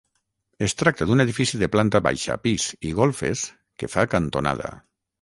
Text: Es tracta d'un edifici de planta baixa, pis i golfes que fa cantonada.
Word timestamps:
Es 0.67 0.73
tracta 0.79 1.07
d'un 1.09 1.23
edifici 1.25 1.61
de 1.65 1.69
planta 1.77 2.03
baixa, 2.09 2.39
pis 2.49 2.67
i 2.93 2.97
golfes 3.03 3.47
que 3.81 3.95
fa 3.99 4.11
cantonada. 4.19 4.79